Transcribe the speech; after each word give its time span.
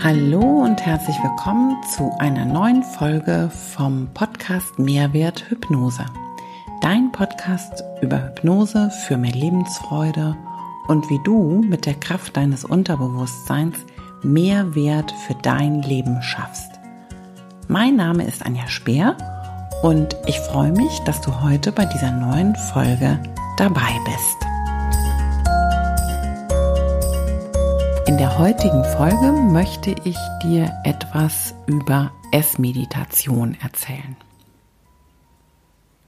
Hallo 0.00 0.40
und 0.40 0.86
herzlich 0.86 1.16
willkommen 1.24 1.76
zu 1.82 2.12
einer 2.20 2.44
neuen 2.44 2.84
Folge 2.84 3.50
vom 3.74 4.08
Podcast 4.14 4.78
Mehrwert 4.78 5.50
Hypnose. 5.50 6.06
Dein 6.80 7.10
Podcast 7.10 7.82
über 8.00 8.22
Hypnose 8.22 8.90
für 8.90 9.16
mehr 9.16 9.32
Lebensfreude 9.32 10.36
und 10.86 11.10
wie 11.10 11.18
du 11.24 11.64
mit 11.68 11.84
der 11.84 11.94
Kraft 11.94 12.36
deines 12.36 12.64
Unterbewusstseins 12.64 13.76
mehr 14.22 14.76
Wert 14.76 15.12
für 15.26 15.34
dein 15.34 15.82
Leben 15.82 16.22
schaffst. 16.22 16.78
Mein 17.66 17.96
Name 17.96 18.24
ist 18.24 18.46
Anja 18.46 18.68
Speer 18.68 19.16
und 19.82 20.16
ich 20.26 20.38
freue 20.38 20.70
mich, 20.70 21.00
dass 21.06 21.20
du 21.22 21.42
heute 21.42 21.72
bei 21.72 21.86
dieser 21.86 22.12
neuen 22.12 22.54
Folge 22.54 23.18
dabei 23.56 23.98
bist. 24.04 24.47
In 28.18 28.24
der 28.24 28.36
heutigen 28.36 28.82
Folge 28.82 29.30
möchte 29.30 29.94
ich 30.02 30.16
dir 30.42 30.72
etwas 30.82 31.54
über 31.68 32.10
Essmeditation 32.32 33.56
erzählen. 33.62 34.16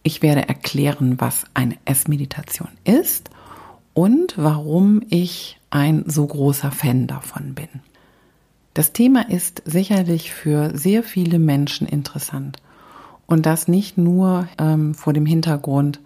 Ich 0.02 0.20
werde 0.20 0.48
erklären, 0.48 1.20
was 1.20 1.45
eine 1.55 1.77
Essmeditation 1.84 2.70
ist 2.83 3.30
und 3.95 4.34
warum 4.36 5.02
ich 5.09 5.60
ein 5.70 6.02
so 6.09 6.27
großer 6.27 6.73
Fan 6.73 7.06
davon 7.06 7.55
bin. 7.55 7.69
Das 8.74 8.92
Thema 8.92 9.30
ist 9.30 9.62
sicherlich 9.64 10.33
für 10.33 10.77
sehr 10.77 11.05
viele 11.05 11.38
Menschen 11.38 11.86
interessant 11.86 12.56
und 13.28 13.47
das 13.47 13.69
nicht 13.69 13.98
nur 13.98 14.48
ähm, 14.58 14.95
vor 14.97 15.12
dem 15.12 15.27
Hintergrund 15.27 16.00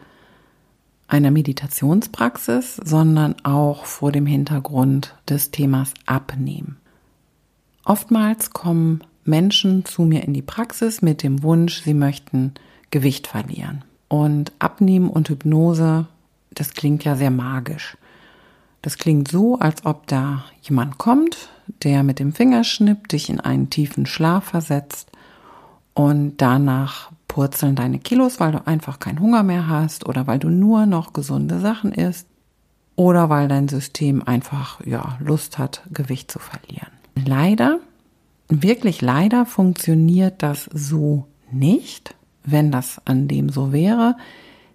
einer 1.09 1.31
Meditationspraxis, 1.31 2.77
sondern 2.77 3.37
auch 3.45 3.85
vor 3.85 4.13
dem 4.13 4.27
Hintergrund 4.27 5.15
des 5.29 5.51
Themas 5.51 5.93
Abnehmen. 6.07 6.79
Oftmals 7.85 8.51
kommen 8.51 9.03
Menschen 9.25 9.85
zu 9.85 10.03
mir 10.03 10.25
in 10.25 10.35
die 10.35 10.43
Praxis 10.43 11.03
mit 11.03 11.23
dem 11.23 11.43
Wunsch, 11.43 11.83
sie 11.83 11.95
möchten 11.95 12.55
Gewicht 12.91 13.27
verlieren. 13.27 13.85
Und 14.09 14.53
Abnehmen 14.59 15.11
und 15.11 15.29
Hypnose, 15.29 16.07
das 16.53 16.75
klingt 16.75 17.05
ja 17.05 17.17
sehr 17.17 17.31
magisch. 17.31 17.97
Das 18.83 18.99
klingt 18.99 19.29
so, 19.29 19.59
als 19.59 19.85
ob 19.87 20.07
da 20.07 20.45
jemand 20.63 20.99
kommt, 20.99 21.49
der 21.83 22.03
mit 22.03 22.19
dem 22.19 22.33
Fingerschnipp 22.33 23.09
dich 23.09 23.31
in 23.31 23.41
einen 23.41 23.71
tiefen 23.71 24.07
Schlaf 24.07 24.45
versetzt 24.45 25.11
und 25.95 26.37
danach 26.37 27.11
purzeln 27.29 27.75
deine 27.75 27.99
Kilos, 27.99 28.41
weil 28.41 28.53
du 28.53 28.67
einfach 28.67 28.99
keinen 28.99 29.21
Hunger 29.21 29.43
mehr 29.43 29.69
hast 29.69 30.07
oder 30.07 30.27
weil 30.27 30.39
du 30.39 30.49
nur 30.49 30.87
noch 30.87 31.13
gesunde 31.13 31.61
Sachen 31.61 31.93
isst 31.93 32.27
oder 32.97 33.29
weil 33.29 33.49
dein 33.49 33.69
System 33.69 34.23
einfach 34.23 34.81
ja 34.85 35.19
Lust 35.21 35.59
hat, 35.59 35.83
Gewicht 35.93 36.31
zu 36.31 36.39
verlieren. 36.39 36.93
Leider, 37.15 37.81
wirklich 38.49 39.01
leider 39.03 39.47
funktioniert 39.47 40.43
das 40.43 40.69
so 40.73 41.27
nicht. 41.51 42.15
Wenn 42.45 42.71
das 42.71 43.01
an 43.07 43.27
dem 43.27 43.49
so 43.49 43.73
wäre, 43.73 44.17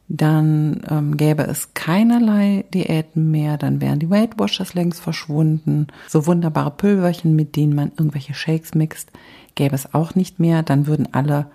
dann 0.09 0.81
ähm, 0.89 1.17
gäbe 1.17 1.43
es 1.43 1.75
keinerlei 1.75 2.65
Diäten 2.73 3.29
mehr, 3.29 3.57
dann 3.57 3.79
wären 3.79 3.99
die 3.99 4.09
Weight 4.09 4.39
Watchers 4.39 4.73
längst 4.73 4.99
verschwunden. 4.99 5.87
So 6.07 6.25
wunderbare 6.25 6.71
Pülverchen, 6.71 7.35
mit 7.35 7.55
denen 7.55 7.75
man 7.75 7.91
irgendwelche 7.91 8.33
Shakes 8.33 8.73
mixt, 8.73 9.11
gäbe 9.53 9.75
es 9.75 9.93
auch 9.93 10.15
nicht 10.15 10.39
mehr. 10.39 10.63
Dann 10.63 10.87
würden 10.87 11.13
alle 11.13 11.45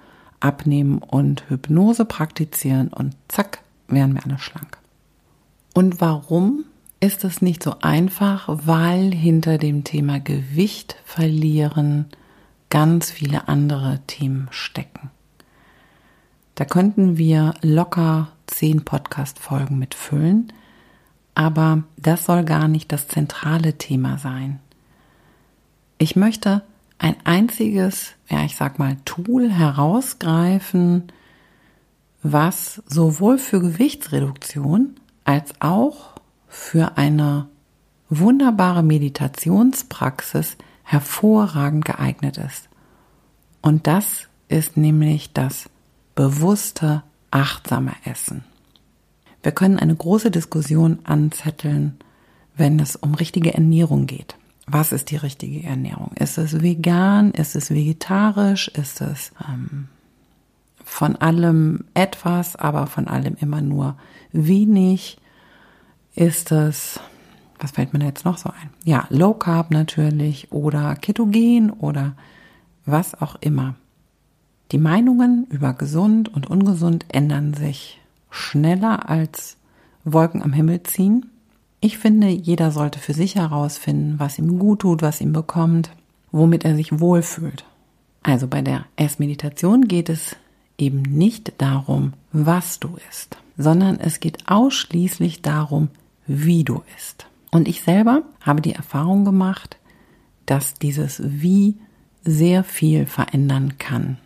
abnehmen 0.45 0.99
und 0.99 1.49
Hypnose 1.49 2.05
praktizieren 2.05 2.89
und 2.89 3.17
zack, 3.29 3.61
wären 3.89 4.15
wir 4.15 4.25
alle 4.25 4.39
schlank. 4.39 4.79
Und 5.73 6.01
warum 6.01 6.65
ist 7.01 7.25
es 7.25 7.43
nicht 7.43 7.63
so 7.63 7.77
einfach? 7.81 8.45
Weil 8.49 9.13
hinter 9.13 9.59
dem 9.59 9.85
Thema 9.85 10.21
Gewicht 10.21 10.97
verlieren 11.05 12.07
ganz 12.71 13.11
viele 13.11 13.49
andere 13.49 14.01
Themen 14.07 14.49
stecken. 14.51 15.11
Da 16.55 16.65
könnten 16.65 17.17
wir 17.17 17.55
locker 17.63 18.29
zehn 18.47 18.85
Podcast-Folgen 18.85 19.79
mitfüllen, 19.79 20.53
aber 21.35 21.83
das 21.97 22.27
soll 22.27 22.45
gar 22.45 22.69
nicht 22.69 22.93
das 22.93 23.09
zentrale 23.09 23.79
Thema 23.79 24.19
sein. 24.19 24.61
Ich 25.99 26.17
möchte 26.17 26.63
ein 26.99 27.17
einziges, 27.25 28.13
ja, 28.29 28.45
ich 28.45 28.57
sag 28.57 28.79
mal, 28.79 28.97
Tool 29.05 29.51
herausgreifen, 29.51 31.05
was 32.23 32.83
sowohl 32.87 33.39
für 33.39 33.61
Gewichtsreduktion 33.61 34.95
als 35.25 35.53
auch 35.61 36.13
für 36.49 36.97
eine 36.97 37.49
wunderbare 38.09 38.83
Meditationspraxis 38.83 40.57
hervorragend 40.83 41.85
geeignet 41.85 42.39
ist. 42.39 42.69
Und 43.61 43.87
das 43.87 44.29
ist 44.49 44.77
nämlich 44.77 45.33
das 45.33 45.69
bewusste, 46.15 47.03
achtsame 47.31 47.93
Essen. 48.05 48.45
Wir 49.43 49.53
können 49.53 49.79
eine 49.79 49.97
große 49.97 50.31
Diskussion 50.31 51.01
anzetteln, 51.05 51.99
wenn 52.57 52.79
es 52.79 52.97
um 52.97 53.15
richtige 53.15 53.53
Ernährung 53.53 54.07
geht 54.07 54.37
was 54.67 54.93
ist 54.93 55.11
die 55.11 55.17
richtige 55.17 55.67
Ernährung? 55.67 56.13
Ist 56.19 56.39
es 56.39 56.63
vegan? 56.63 57.33
Ist 57.33 57.55
es 57.55 57.71
vegetarisch? 57.71 58.69
Ist 58.69 59.01
es 59.01 59.33
ähm, 59.47 59.89
von 60.85 61.17
allem 61.17 61.85
etwas, 61.95 62.57
aber 62.57 62.87
von 62.87 63.07
allem 63.09 63.37
immer 63.41 63.61
nur 63.61 63.97
wenig? 64.33 65.19
Ist 66.15 66.53
es, 66.53 67.01
was 67.59 67.73
fällt 67.73 67.93
mir 67.93 67.99
da 67.99 68.07
jetzt 68.07 68.25
noch 68.25 68.39
so 68.39 68.49
ein? 68.49 68.71
Ja, 68.85 69.07
Low 69.11 69.35
Carb 69.35 69.71
natürlich 69.71 70.51
oder 70.53 70.97
Ketogen 70.97 71.71
oder 71.71 72.15
was 72.87 73.21
auch 73.21 73.37
immer. 73.41 73.75
Die 74.73 74.79
Meinungen 74.79 75.47
über 75.51 75.75
gesund 75.75 76.33
und 76.33 76.49
ungesund 76.49 77.05
ändern 77.09 77.55
sich 77.55 78.01
schneller 78.31 79.09
als 79.11 79.57
Wolken 80.05 80.43
am 80.43 80.53
Himmel 80.53 80.83
ziehen. 80.85 81.27
Ich 81.85 81.99
finde, 81.99 82.29
jeder 82.29 82.71
sollte 82.71 82.99
für 82.99 83.13
sich 83.13 83.35
herausfinden, 83.35 84.15
was 84.17 84.39
ihm 84.39 84.59
gut 84.59 84.79
tut, 84.79 85.03
was 85.03 85.21
ihm 85.21 85.35
bekommt, 85.35 85.91
womit 86.33 86.65
er 86.65 86.77
sich 86.77 86.99
wohlfühlt. 86.99 87.67
Also 88.23 88.49
bei 88.49 88.63
der 88.63 88.87
Essmeditation 88.97 89.87
geht 89.87 90.09
es 90.09 90.35
eben 90.79 91.03
nicht 91.03 91.53
darum, 91.59 92.15
was 92.33 92.81
du 92.81 92.97
isst, 93.11 93.37
sondern 93.59 94.01
es 94.01 94.21
geht 94.21 94.49
ausschließlich 94.49 95.43
darum, 95.43 95.89
wie 96.27 96.65
du 96.65 96.83
isst. 96.97 97.27
Und 97.51 97.69
ich 97.69 97.83
selber 97.83 98.23
habe 98.41 98.63
die 98.63 98.73
Erfahrung 98.73 99.27
gemacht, 99.27 99.77
dass 100.47 100.73
dieses 100.73 101.21
Wie 101.23 101.77
sehr 102.25 102.65
viel 102.65 103.05
verändern 103.05 103.77
kann. 103.77 104.17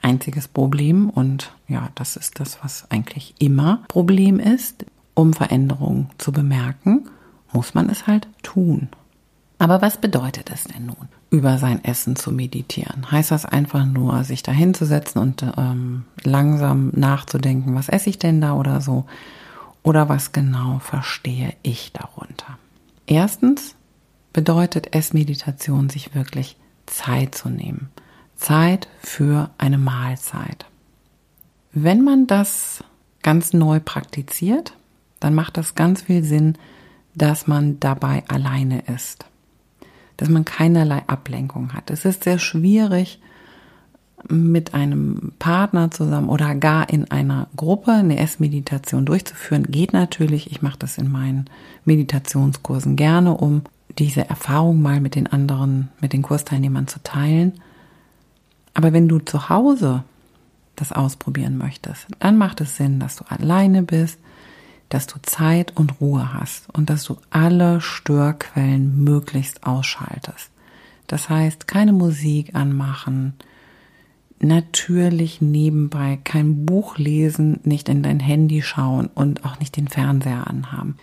Einziges 0.00 0.48
Problem, 0.48 1.10
und 1.10 1.52
ja, 1.68 1.90
das 1.94 2.16
ist 2.16 2.40
das, 2.40 2.64
was 2.64 2.90
eigentlich 2.90 3.34
immer 3.38 3.82
Problem 3.86 4.40
ist, 4.40 4.86
um 5.16 5.32
Veränderungen 5.32 6.10
zu 6.18 6.30
bemerken, 6.30 7.08
muss 7.52 7.74
man 7.74 7.88
es 7.88 8.06
halt 8.06 8.28
tun. 8.42 8.90
Aber 9.58 9.80
was 9.80 9.96
bedeutet 9.96 10.50
es 10.52 10.64
denn 10.64 10.86
nun, 10.86 11.08
über 11.30 11.56
sein 11.56 11.82
Essen 11.82 12.14
zu 12.14 12.30
meditieren? 12.30 13.10
Heißt 13.10 13.30
das 13.30 13.46
einfach 13.46 13.86
nur, 13.86 14.22
sich 14.24 14.42
da 14.42 14.52
hinzusetzen 14.52 15.20
und 15.20 15.42
ähm, 15.56 16.04
langsam 16.22 16.92
nachzudenken, 16.94 17.74
was 17.74 17.88
esse 17.88 18.10
ich 18.10 18.18
denn 18.18 18.42
da 18.42 18.52
oder 18.52 18.82
so? 18.82 19.06
Oder 19.82 20.08
was 20.10 20.32
genau 20.32 20.78
verstehe 20.80 21.54
ich 21.62 21.92
darunter? 21.92 22.58
Erstens 23.06 23.74
bedeutet 24.34 24.94
Essmeditation, 24.94 25.88
sich 25.88 26.14
wirklich 26.14 26.58
Zeit 26.84 27.34
zu 27.34 27.48
nehmen. 27.48 27.88
Zeit 28.36 28.88
für 29.00 29.48
eine 29.56 29.78
Mahlzeit. 29.78 30.66
Wenn 31.72 32.04
man 32.04 32.26
das 32.26 32.84
ganz 33.22 33.54
neu 33.54 33.80
praktiziert, 33.80 34.74
dann 35.20 35.34
macht 35.34 35.56
das 35.56 35.74
ganz 35.74 36.02
viel 36.02 36.22
Sinn, 36.22 36.56
dass 37.14 37.46
man 37.46 37.80
dabei 37.80 38.24
alleine 38.28 38.82
ist. 38.94 39.26
Dass 40.16 40.28
man 40.28 40.44
keinerlei 40.44 41.02
Ablenkung 41.06 41.72
hat. 41.72 41.90
Es 41.90 42.04
ist 42.04 42.24
sehr 42.24 42.38
schwierig, 42.38 43.20
mit 44.28 44.74
einem 44.74 45.32
Partner 45.38 45.90
zusammen 45.90 46.28
oder 46.28 46.54
gar 46.54 46.88
in 46.88 47.10
einer 47.10 47.48
Gruppe 47.56 47.92
eine 47.92 48.18
Essmeditation 48.18 49.04
durchzuführen. 49.04 49.64
Geht 49.64 49.92
natürlich. 49.92 50.50
Ich 50.50 50.62
mache 50.62 50.78
das 50.78 50.98
in 50.98 51.10
meinen 51.10 51.48
Meditationskursen 51.84 52.96
gerne, 52.96 53.36
um 53.36 53.62
diese 53.98 54.28
Erfahrung 54.28 54.82
mal 54.82 55.00
mit 55.00 55.14
den 55.14 55.26
anderen, 55.26 55.88
mit 56.00 56.12
den 56.12 56.22
Kursteilnehmern 56.22 56.88
zu 56.88 57.02
teilen. 57.02 57.54
Aber 58.74 58.92
wenn 58.92 59.08
du 59.08 59.18
zu 59.20 59.48
Hause 59.48 60.02
das 60.74 60.92
ausprobieren 60.92 61.56
möchtest, 61.56 62.06
dann 62.18 62.36
macht 62.36 62.60
es 62.60 62.76
Sinn, 62.76 63.00
dass 63.00 63.16
du 63.16 63.24
alleine 63.28 63.82
bist, 63.82 64.18
dass 64.88 65.06
du 65.06 65.18
Zeit 65.22 65.76
und 65.76 66.00
Ruhe 66.00 66.32
hast 66.32 66.68
und 66.72 66.90
dass 66.90 67.04
du 67.04 67.16
alle 67.30 67.80
Störquellen 67.80 69.02
möglichst 69.02 69.66
ausschaltest. 69.66 70.50
Das 71.06 71.28
heißt, 71.28 71.66
keine 71.66 71.92
Musik 71.92 72.54
anmachen, 72.54 73.34
natürlich 74.38 75.40
nebenbei 75.40 76.18
kein 76.22 76.66
Buch 76.66 76.98
lesen, 76.98 77.60
nicht 77.64 77.88
in 77.88 78.02
dein 78.02 78.20
Handy 78.20 78.62
schauen 78.62 79.08
und 79.14 79.44
auch 79.44 79.58
nicht 79.58 79.76
den 79.76 79.88
Fernseher 79.88 80.46
anhaben. 80.46 80.96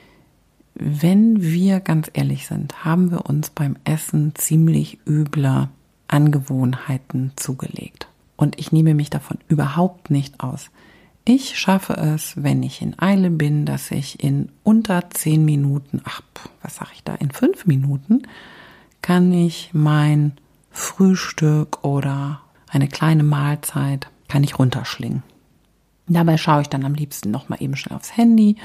wenn 0.76 1.40
wir 1.42 1.82
ganz 1.82 2.10
ehrlich 2.14 2.48
sind, 2.48 2.84
haben 2.84 3.12
wir 3.12 3.28
uns 3.28 3.52
beim 3.52 3.76
Essen 3.84 4.34
ziemlich 4.34 4.98
üble 5.08 5.70
Angewohnheiten 6.08 7.32
zugelegt. 7.36 8.08
Und 8.38 8.60
ich 8.60 8.72
nehme 8.72 8.96
mich 8.96 9.12
davon 9.12 9.38
überhaupt 9.48 10.10
nicht 10.10 10.40
aus. 10.40 10.72
Ich 11.26 11.58
schaffe 11.58 11.94
es, 11.94 12.34
wenn 12.36 12.64
ich 12.64 12.82
in 12.82 13.00
Eile 13.00 13.30
bin, 13.30 13.66
dass 13.66 13.92
ich 13.92 14.22
in 14.22 14.50
unter 14.64 15.10
zehn 15.10 15.46
Minuten, 15.46 16.02
ach, 16.04 16.22
was 16.62 16.76
sag 16.76 16.92
ich 16.94 17.04
da, 17.04 17.16
in 17.16 17.32
fünf 17.32 17.66
Minuten 17.66 18.24
kann 19.02 19.32
ich 19.32 19.70
mein 19.74 20.34
Frühstück 20.70 21.84
oder 21.84 22.42
eine 22.70 22.90
kleine 22.90 23.24
Mahlzeit 23.24 24.10
kann 24.28 24.44
ich 24.44 24.60
runterschlingen. 24.60 25.24
Dabei 26.08 26.38
schaue 26.38 26.64
ich 26.64 26.70
dann 26.70 26.84
am 26.84 26.94
liebsten 26.94 27.32
noch 27.32 27.48
mal 27.48 27.62
eben 27.62 27.78
schnell 27.78 27.96
aufs 27.96 28.18
Handy 28.18 28.58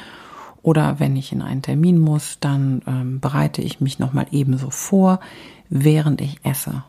oder 0.62 0.98
wenn 0.98 1.14
ich 1.14 1.30
in 1.30 1.42
einen 1.42 1.62
Termin 1.62 1.98
muss, 1.98 2.38
dann 2.40 2.82
ähm, 2.86 3.20
bereite 3.20 3.62
ich 3.62 3.80
mich 3.80 4.00
noch 4.00 4.12
mal 4.12 4.26
ebenso 4.32 4.70
vor, 4.70 5.20
während 5.68 6.20
ich 6.20 6.44
esse. 6.44 6.82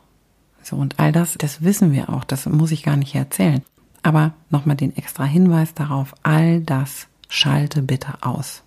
So 0.63 0.77
und 0.77 0.99
all 0.99 1.11
das, 1.11 1.35
das 1.37 1.63
wissen 1.63 1.91
wir 1.91 2.09
auch, 2.09 2.23
das 2.23 2.47
muss 2.47 2.71
ich 2.71 2.81
gar 2.81 2.97
nicht 2.97 3.13
erzählen. 3.13 3.61
Aber 4.01 4.33
nochmal 4.49 4.75
den 4.75 4.95
extra 4.95 5.25
Hinweis 5.25 5.73
darauf, 5.73 6.15
all 6.23 6.61
das 6.61 7.07
schalte 7.27 7.81
bitte 7.81 8.21
aus. 8.21 8.63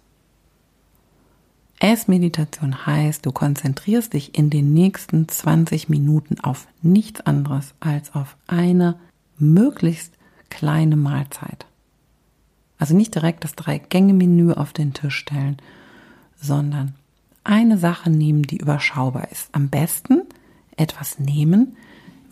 Essmeditation 1.81 2.87
heißt, 2.87 3.27
du 3.27 3.33
konzentrierst 3.33 4.13
dich 4.13 4.39
in 4.39 4.51
den 4.51 4.73
nächsten 4.73 5.29
20 5.29 5.89
Minuten 5.89 6.39
auf 6.39 6.69
nichts 6.81 7.21
anderes 7.23 7.75
als 7.81 8.15
auf 8.15 8.37
eine 8.47 9.01
möglichst 9.39 10.13
kleine 10.49 10.95
Mahlzeit. 10.95 11.67
Also 12.79 12.95
nicht 12.97 13.15
direkt 13.15 13.43
das 13.43 13.57
Drei-Gänge-Menü 13.57 14.53
auf 14.53 14.73
den 14.73 14.93
Tisch 14.93 15.17
stellen, 15.17 15.57
sondern 16.41 16.95
eine 17.43 17.79
Sache 17.79 18.11
nehmen, 18.11 18.43
die 18.43 18.59
überschaubar 18.59 19.31
ist. 19.33 19.49
Am 19.53 19.69
besten 19.69 20.23
etwas 20.77 21.19
nehmen, 21.19 21.77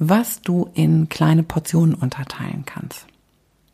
was 0.01 0.41
du 0.41 0.71
in 0.73 1.11
kleine 1.11 1.43
Portionen 1.43 1.95
unterteilen 1.95 2.65
kannst. 2.65 3.07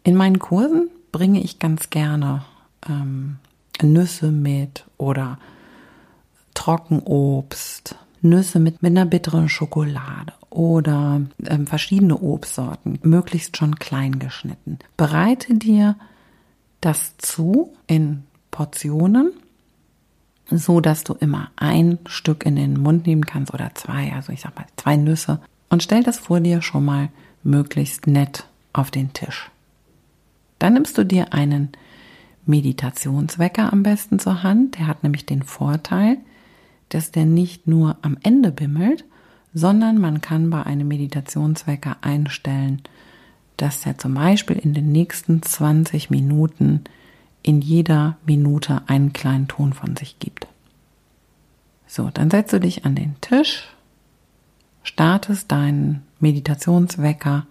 In 0.03 0.17
meinen 0.17 0.41
Kursen 0.41 0.91
bringe 1.13 1.41
ich 1.41 1.61
ganz 1.61 1.89
gerne 1.89 2.45
ähm, 2.87 3.37
Nüsse 3.81 4.33
mit 4.33 4.85
oder 4.99 5.39
Trockenobst, 6.55 7.95
Nüsse 8.23 8.59
mit, 8.59 8.83
mit 8.83 8.91
einer 8.91 9.07
bitteren 9.07 9.49
Schokolade 9.49 10.33
oder 10.51 11.23
ähm, 11.45 11.67
verschiedene 11.69 12.19
Obstsorten, 12.19 12.99
möglichst 13.03 13.57
schon 13.57 13.77
klein 13.77 14.19
geschnitten. 14.19 14.81
Bereite 14.97 15.55
dir 15.55 15.97
das 16.81 17.17
zu 17.19 17.73
in 17.87 18.25
Portionen, 18.51 19.31
so 20.51 20.81
dass 20.81 21.05
du 21.05 21.15
immer 21.15 21.51
ein 21.55 22.01
Stück 22.07 22.45
in 22.45 22.57
den 22.57 22.81
Mund 22.81 23.07
nehmen 23.07 23.27
kannst 23.27 23.55
oder 23.55 23.71
zwei, 23.75 24.13
also 24.13 24.33
ich 24.33 24.41
sag 24.41 24.57
mal 24.57 24.67
zwei 24.77 24.97
Nüsse 24.97 25.41
und 25.69 25.83
stell 25.83 26.03
das 26.03 26.19
vor 26.19 26.41
dir 26.41 26.63
schon 26.63 26.85
mal 26.85 27.09
möglichst 27.43 28.07
nett 28.07 28.47
auf 28.73 28.91
den 28.91 29.13
Tisch. 29.13 29.51
Dann 30.59 30.75
nimmst 30.75 30.97
du 30.99 31.05
dir 31.05 31.33
einen 31.33 31.71
Meditationswecker 32.47 33.73
am 33.73 33.83
besten 33.83 34.19
zur 34.19 34.43
Hand. 34.43 34.79
Der 34.79 34.87
hat 34.87 35.03
nämlich 35.03 35.27
den 35.27 35.43
Vorteil, 35.43 36.19
dass 36.89 37.11
der 37.11 37.25
nicht 37.25 37.67
nur 37.67 37.97
am 38.03 38.17
Ende 38.23 38.53
bimmelt, 38.53 39.05
sondern 39.53 39.99
man 39.99 40.21
kann 40.21 40.51
bei 40.51 40.63
einem 40.63 40.89
Meditationswecker 40.89 41.97
einstellen, 42.03 42.83
dass 43.57 43.87
er 43.87 43.99
zum 43.99 44.15
Beispiel 44.15 44.57
in 44.57 44.75
den 44.75 44.93
nächsten 44.93 45.43
20 45.43 46.11
Minuten 46.11 46.85
in 47.43 47.61
jeder 47.61 48.17
Minute 48.27 48.83
einen 48.87 49.13
kleinen 49.13 49.49
Ton 49.49 49.73
von 49.73 49.97
sich 49.97 50.19
gibt. 50.19 50.47
So, 51.87 52.11
dann 52.13 52.31
setzt 52.31 52.53
du 52.53 52.61
dich 52.61 52.85
an 52.85 52.95
den 52.95 53.15
Tisch, 53.21 53.69
startest 54.87 55.51
deinen 55.51 56.03
Meditationswecker 56.21 57.47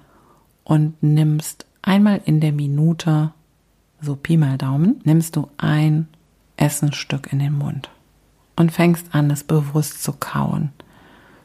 und 0.63 1.01
nimmst 1.03 1.65
einmal 1.81 2.21
in 2.25 2.39
der 2.39 2.53
Minute, 2.53 3.33
so 4.01 4.15
Pi 4.15 4.37
mal 4.37 4.57
Daumen, 4.57 5.01
nimmst 5.03 5.35
du 5.35 5.49
ein 5.57 6.07
Essenstück 6.57 7.31
in 7.31 7.39
den 7.39 7.53
Mund 7.53 7.89
und 8.55 8.71
fängst 8.71 9.13
an, 9.13 9.29
es 9.29 9.43
bewusst 9.43 10.01
zu 10.01 10.13
kauen, 10.13 10.71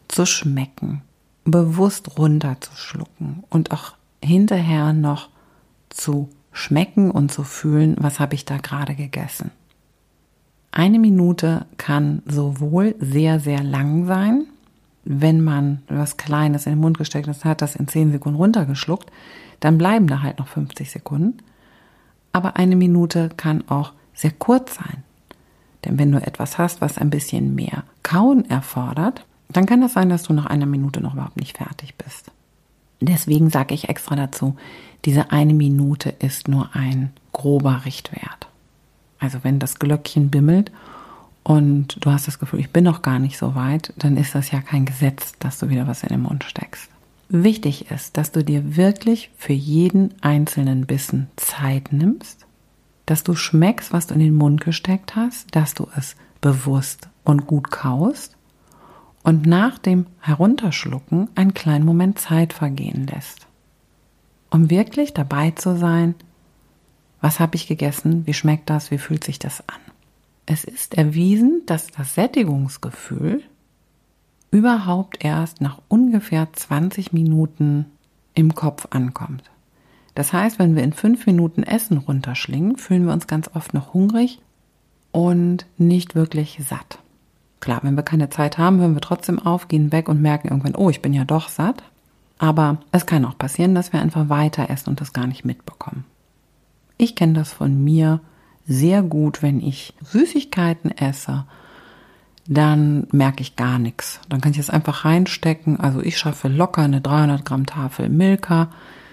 zu 0.06 0.26
schmecken, 0.26 1.02
bewusst 1.44 2.16
runterzuschlucken 2.16 3.42
und 3.50 3.72
auch 3.72 3.94
hinterher 4.22 4.92
noch 4.92 5.28
zu 5.88 6.30
schmecken 6.52 7.10
und 7.10 7.32
zu 7.32 7.42
fühlen, 7.42 7.96
was 7.98 8.20
habe 8.20 8.36
ich 8.36 8.44
da 8.44 8.58
gerade 8.58 8.94
gegessen. 8.94 9.50
Eine 10.70 11.00
Minute 11.00 11.66
kann 11.78 12.22
sowohl 12.26 12.94
sehr, 13.00 13.40
sehr 13.40 13.64
lang 13.64 14.06
sein, 14.06 14.46
wenn 15.04 15.42
man 15.42 15.82
was 15.88 16.16
Kleines 16.16 16.66
in 16.66 16.72
den 16.72 16.80
Mund 16.80 16.98
gesteckt 16.98 17.28
hat, 17.44 17.62
das 17.62 17.76
in 17.76 17.88
10 17.88 18.12
Sekunden 18.12 18.38
runtergeschluckt, 18.38 19.10
dann 19.60 19.78
bleiben 19.78 20.06
da 20.06 20.22
halt 20.22 20.38
noch 20.38 20.48
50 20.48 20.90
Sekunden. 20.90 21.38
Aber 22.32 22.56
eine 22.56 22.76
Minute 22.76 23.30
kann 23.36 23.64
auch 23.68 23.92
sehr 24.14 24.32
kurz 24.32 24.76
sein. 24.76 25.02
Denn 25.84 25.98
wenn 25.98 26.12
du 26.12 26.18
etwas 26.18 26.58
hast, 26.58 26.80
was 26.80 26.98
ein 26.98 27.10
bisschen 27.10 27.54
mehr 27.54 27.84
Kauen 28.02 28.48
erfordert, 28.48 29.24
dann 29.48 29.66
kann 29.66 29.80
das 29.80 29.94
sein, 29.94 30.10
dass 30.10 30.22
du 30.22 30.32
nach 30.32 30.46
einer 30.46 30.66
Minute 30.66 31.00
noch 31.00 31.14
überhaupt 31.14 31.38
nicht 31.38 31.56
fertig 31.56 31.94
bist. 31.96 32.30
Deswegen 33.00 33.50
sage 33.50 33.74
ich 33.74 33.88
extra 33.88 34.14
dazu, 34.14 34.56
diese 35.06 35.30
eine 35.30 35.54
Minute 35.54 36.10
ist 36.10 36.48
nur 36.48 36.70
ein 36.74 37.10
grober 37.32 37.82
Richtwert. 37.86 38.48
Also 39.18 39.38
wenn 39.42 39.58
das 39.58 39.78
Glöckchen 39.78 40.30
bimmelt 40.30 40.70
und 41.42 42.04
du 42.04 42.10
hast 42.10 42.26
das 42.26 42.38
Gefühl, 42.38 42.60
ich 42.60 42.70
bin 42.70 42.84
noch 42.84 43.02
gar 43.02 43.18
nicht 43.18 43.38
so 43.38 43.54
weit, 43.54 43.92
dann 43.96 44.16
ist 44.16 44.34
das 44.34 44.50
ja 44.50 44.60
kein 44.60 44.84
Gesetz, 44.84 45.32
dass 45.38 45.58
du 45.58 45.68
wieder 45.68 45.86
was 45.86 46.02
in 46.02 46.10
den 46.10 46.22
Mund 46.22 46.44
steckst. 46.44 46.90
Wichtig 47.28 47.90
ist, 47.90 48.16
dass 48.16 48.32
du 48.32 48.42
dir 48.44 48.76
wirklich 48.76 49.30
für 49.36 49.52
jeden 49.52 50.14
einzelnen 50.20 50.86
Bissen 50.86 51.28
Zeit 51.36 51.92
nimmst 51.92 52.46
dass 53.10 53.24
du 53.24 53.34
schmeckst, 53.34 53.92
was 53.92 54.06
du 54.06 54.14
in 54.14 54.20
den 54.20 54.36
Mund 54.36 54.60
gesteckt 54.60 55.16
hast, 55.16 55.56
dass 55.56 55.74
du 55.74 55.88
es 55.96 56.14
bewusst 56.40 57.08
und 57.24 57.48
gut 57.48 57.72
kaust 57.72 58.36
und 59.24 59.46
nach 59.46 59.78
dem 59.78 60.06
Herunterschlucken 60.20 61.28
einen 61.34 61.52
kleinen 61.52 61.84
Moment 61.84 62.20
Zeit 62.20 62.52
vergehen 62.52 63.08
lässt. 63.08 63.48
Um 64.48 64.70
wirklich 64.70 65.12
dabei 65.12 65.50
zu 65.50 65.76
sein, 65.76 66.14
was 67.20 67.40
habe 67.40 67.56
ich 67.56 67.66
gegessen, 67.66 68.28
wie 68.28 68.34
schmeckt 68.34 68.70
das, 68.70 68.92
wie 68.92 68.98
fühlt 68.98 69.24
sich 69.24 69.40
das 69.40 69.68
an. 69.68 69.80
Es 70.52 70.64
ist 70.64 70.98
erwiesen, 70.98 71.62
dass 71.66 71.86
das 71.92 72.16
Sättigungsgefühl 72.16 73.40
überhaupt 74.50 75.24
erst 75.24 75.60
nach 75.60 75.80
ungefähr 75.86 76.52
20 76.52 77.12
Minuten 77.12 77.86
im 78.34 78.56
Kopf 78.56 78.88
ankommt. 78.90 79.48
Das 80.16 80.32
heißt, 80.32 80.58
wenn 80.58 80.74
wir 80.74 80.82
in 80.82 80.92
fünf 80.92 81.24
Minuten 81.26 81.62
Essen 81.62 81.98
runterschlingen, 81.98 82.78
fühlen 82.78 83.06
wir 83.06 83.12
uns 83.12 83.28
ganz 83.28 83.48
oft 83.54 83.74
noch 83.74 83.94
hungrig 83.94 84.40
und 85.12 85.66
nicht 85.78 86.16
wirklich 86.16 86.60
satt. 86.68 86.98
Klar, 87.60 87.84
wenn 87.84 87.94
wir 87.94 88.02
keine 88.02 88.28
Zeit 88.28 88.58
haben, 88.58 88.80
hören 88.80 88.94
wir 88.94 89.02
trotzdem 89.02 89.38
auf, 89.38 89.68
gehen 89.68 89.92
weg 89.92 90.08
und 90.08 90.20
merken 90.20 90.48
irgendwann, 90.48 90.74
oh, 90.74 90.90
ich 90.90 91.00
bin 91.00 91.14
ja 91.14 91.24
doch 91.24 91.48
satt. 91.48 91.84
Aber 92.38 92.78
es 92.90 93.06
kann 93.06 93.24
auch 93.24 93.38
passieren, 93.38 93.76
dass 93.76 93.92
wir 93.92 94.00
einfach 94.00 94.28
weiter 94.28 94.68
essen 94.68 94.90
und 94.90 95.00
das 95.00 95.12
gar 95.12 95.28
nicht 95.28 95.44
mitbekommen. 95.44 96.04
Ich 96.96 97.14
kenne 97.14 97.34
das 97.34 97.52
von 97.52 97.84
mir 97.84 98.18
sehr 98.66 99.02
gut, 99.02 99.42
wenn 99.42 99.60
ich 99.60 99.94
Süßigkeiten 100.02 100.90
esse, 100.96 101.44
dann 102.46 103.06
merke 103.12 103.42
ich 103.42 103.56
gar 103.56 103.78
nichts. 103.78 104.20
Dann 104.28 104.40
kann 104.40 104.52
ich 104.52 104.58
es 104.58 104.70
einfach 104.70 105.04
reinstecken. 105.04 105.78
Also 105.78 106.00
ich 106.00 106.18
schaffe 106.18 106.48
locker 106.48 106.82
eine 106.82 107.00
300 107.00 107.44
Gramm 107.44 107.66
Tafel 107.66 108.08
Milka 108.08 108.70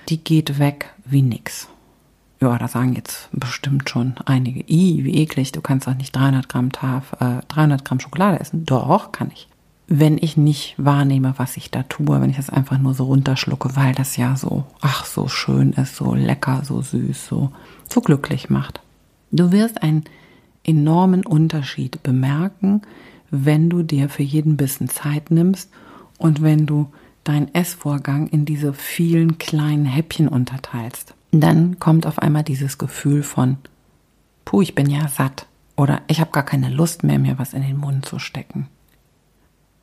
die 0.10 0.24
geht 0.24 0.60
weg 0.60 0.94
wie 1.06 1.22
nix. 1.22 1.68
Ja, 2.40 2.58
da 2.58 2.68
sagen 2.68 2.94
jetzt 2.94 3.30
bestimmt 3.32 3.90
schon 3.90 4.16
einige, 4.26 4.62
i, 4.62 5.04
wie 5.04 5.16
eklig, 5.16 5.52
du 5.52 5.62
kannst 5.62 5.88
doch 5.88 5.96
nicht 5.96 6.16
300 6.16 6.48
Gramm 6.48 6.72
Taf, 6.72 7.14
äh, 7.20 7.42
300 7.48 7.84
Gramm 7.84 8.00
Schokolade 8.00 8.40
essen. 8.40 8.66
Doch, 8.66 9.12
kann 9.12 9.32
ich. 9.34 9.48
Wenn 9.88 10.18
ich 10.18 10.38
nicht 10.38 10.76
wahrnehme, 10.78 11.34
was 11.38 11.58
ich 11.58 11.72
da 11.72 11.84
tue, 11.84 12.22
wenn 12.22 12.30
ich 12.30 12.36
das 12.36 12.50
einfach 12.50 12.78
nur 12.78 12.94
so 12.94 13.06
runterschlucke, 13.06 13.76
weil 13.76 13.96
das 13.96 14.18
ja 14.18 14.36
so, 14.36 14.66
ach, 14.82 15.06
so 15.06 15.28
schön 15.28 15.74
ist, 15.74 15.96
so 15.96 16.14
lecker, 16.14 16.62
so 16.64 16.82
süß, 16.82 17.28
so, 17.28 17.52
so 17.90 18.02
glücklich 18.02 18.50
macht. 18.50 18.82
Du 19.32 19.52
wirst 19.52 19.82
einen 19.84 20.06
enormen 20.64 21.26
Unterschied 21.26 22.02
bemerken, 22.04 22.82
wenn 23.30 23.70
du 23.70 23.84
dir 23.84 24.10
für 24.10 24.24
jeden 24.24 24.58
Bissen 24.58 24.90
Zeit 24.90 25.32
nimmst 25.32 25.70
und 26.18 26.42
wenn 26.42 26.66
du 26.66 26.92
deinen 27.24 27.54
Essvorgang 27.54 28.28
in 28.28 28.46
diese 28.46 28.74
vielen 28.74 29.38
kleinen 29.38 29.86
Häppchen 29.86 30.28
unterteilst, 30.28 31.14
dann 31.32 31.78
kommt 31.80 32.06
auf 32.06 32.20
einmal 32.20 32.44
dieses 32.44 32.78
Gefühl 32.78 33.24
von, 33.24 33.58
puh, 34.46 34.62
ich 34.62 34.76
bin 34.76 34.90
ja 34.90 35.08
satt 35.10 35.46
oder 35.76 36.02
ich 36.08 36.22
habe 36.22 36.32
gar 36.32 36.46
keine 36.46 36.70
Lust 36.70 37.04
mehr, 37.04 37.20
mir 37.20 37.38
was 37.38 37.54
in 37.54 37.62
den 37.62 37.78
Mund 37.78 38.06
zu 38.06 38.18
stecken. 38.18 38.68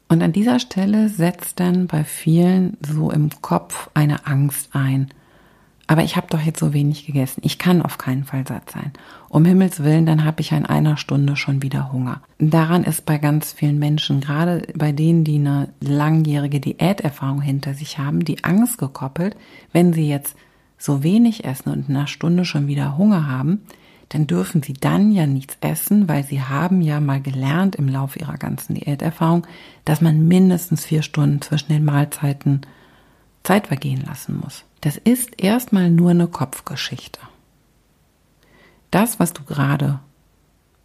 Und 0.09 0.23
an 0.23 0.33
dieser 0.33 0.59
Stelle 0.59 1.09
setzt 1.09 1.61
dann 1.61 1.87
bei 1.87 2.05
vielen 2.05 2.77
so 2.81 3.11
im 3.11 3.31
Kopf 3.43 3.91
eine 3.95 4.27
Angst 4.27 4.71
ein. 4.73 5.09
Aber 5.87 6.03
ich 6.03 6.17
habe 6.17 6.27
doch 6.31 6.41
jetzt 6.41 6.61
so 6.61 6.73
wenig 6.73 7.05
gegessen. 7.07 7.43
Ich 7.45 7.59
kann 7.59 7.83
auf 7.83 7.99
keinen 7.99 8.25
Fall 8.25 8.47
satt 8.47 8.71
sein. 8.71 8.93
Um 9.29 9.45
Himmels 9.45 9.83
Willen, 9.83 10.07
dann 10.07 10.25
habe 10.25 10.41
ich 10.41 10.53
in 10.53 10.65
einer 10.65 10.97
Stunde 10.97 11.37
schon 11.37 11.63
wieder 11.63 11.93
Hunger. 11.93 12.23
Daran 12.39 12.85
ist 12.85 13.05
bei 13.05 13.19
ganz 13.19 13.53
vielen 13.53 13.79
Menschen, 13.79 14.21
gerade 14.21 14.67
bei 14.75 14.93
denen, 14.93 15.25
die 15.25 15.37
eine 15.37 15.69
langjährige 15.81 16.61
Diäterfahrung 16.61 17.43
hinter 17.43 17.75
sich 17.75 17.99
haben, 17.99 18.25
die 18.25 18.45
Angst 18.45 18.79
gekoppelt, 18.79 19.37
wenn 19.73 19.93
sie 19.93 20.09
jetzt 20.09 20.37
so 20.79 21.03
wenig 21.03 21.45
essen 21.45 21.71
und 21.71 21.89
in 21.89 21.97
einer 21.97 22.07
Stunde 22.07 22.45
schon 22.45 22.67
wieder 22.67 22.97
Hunger 22.97 23.29
haben, 23.29 23.61
dann 24.09 24.27
dürfen 24.27 24.63
sie 24.63 24.75
dann 24.75 25.13
ja 25.13 25.27
nichts 25.27 25.57
essen, 25.61 26.09
weil 26.09 26.25
sie 26.25 26.43
haben 26.43 26.83
ja 26.83 27.01
mal 27.01 27.21
gelernt 27.21 27.77
im 27.77 27.89
Laufe 27.89 28.19
ihrer 28.19 28.37
ganzen 28.37 28.75
Diäterfahrung, 28.75 29.47
dass 29.85 30.01
man 30.01 30.29
mindestens 30.29 30.85
vier 30.85 31.03
Stunden 31.03 31.43
zwischen 31.43 31.73
den 31.73 31.85
Mahlzeiten 31.85 32.63
Zeit 33.43 33.67
vergehen 33.67 34.05
lassen 34.07 34.41
muss. 34.41 34.65
Das 34.85 34.99
ist 34.99 35.43
erstmal 35.43 35.91
nur 35.91 36.11
eine 36.11 36.27
Kopfgeschichte. 36.27 37.19
Das, 38.91 39.19
was 39.19 39.33
du 39.33 39.43
gerade 39.43 40.01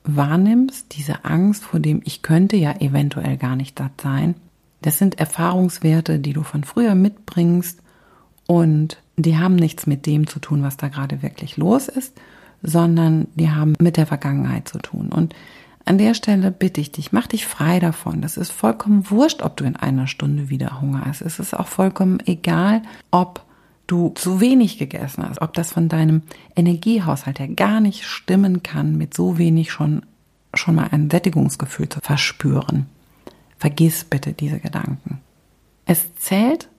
wahrnimmst, 0.06 0.96
diese 0.96 1.26
Angst 1.26 1.66
vor 1.66 1.82
dem 1.82 2.02
ich 2.06 2.22
könnte 2.22 2.56
ja 2.56 2.80
eventuell 2.80 3.36
gar 3.36 3.58
nicht 3.58 3.78
satt 3.78 4.00
sein, 4.00 4.36
das 4.82 5.00
sind 5.00 5.20
Erfahrungswerte, 5.20 6.20
die 6.20 6.32
du 6.32 6.44
von 6.44 6.64
früher 6.64 6.96
mitbringst 6.96 7.82
und 8.48 9.02
die 9.18 9.38
haben 9.38 9.58
nichts 9.58 9.86
mit 9.86 10.06
dem 10.06 10.28
zu 10.28 10.40
tun, 10.40 10.64
was 10.64 10.78
da 10.78 10.88
gerade 10.88 11.22
wirklich 11.22 11.58
los 11.58 11.90
ist, 11.90 12.16
sondern 12.64 13.28
die 13.36 13.52
haben 13.52 13.74
mit 13.80 13.98
der 13.98 14.08
Vergangenheit 14.08 14.70
zu 14.70 14.78
tun. 14.78 15.10
Und 15.10 15.36
an 15.84 15.98
der 15.98 16.14
Stelle 16.14 16.52
bitte 16.52 16.80
ich 16.80 16.94
dich, 16.94 17.12
mach 17.12 17.28
dich 17.28 17.46
frei 17.46 17.82
davon. 17.82 18.22
Das 18.22 18.38
ist 18.38 18.54
vollkommen 18.54 19.10
wurscht, 19.10 19.42
ob 19.42 19.58
du 19.58 19.66
in 19.66 19.76
einer 19.76 20.08
Stunde 20.08 20.48
wieder 20.50 20.80
Hunger 20.80 21.04
hast. 21.04 21.20
Es 21.20 21.38
ist 21.38 21.54
auch 21.54 21.68
vollkommen 21.68 22.24
egal, 22.26 22.82
ob 23.12 23.44
du 23.90 24.10
zu 24.10 24.40
wenig 24.40 24.78
gegessen 24.78 25.28
hast, 25.28 25.42
ob 25.42 25.54
das 25.54 25.72
von 25.72 25.90
deinem 25.90 26.22
Energiehaushalt 26.56 27.40
her 27.40 27.48
gar 27.48 27.80
nicht 27.80 28.06
stimmen 28.06 28.64
kann, 28.64 28.98
mit 28.98 29.14
so 29.14 29.38
wenig 29.38 29.72
schon, 29.72 30.06
schon 30.54 30.76
mal 30.76 30.90
ein 30.92 31.10
Sättigungsgefühl 31.10 31.90
zu 31.90 32.00
verspüren. 32.00 32.86
Vergiss 33.58 34.04
bitte 34.04 34.34
diese 34.34 34.60
Gedanken. 34.60 35.20
Es 35.86 36.14
zählt 36.16 36.70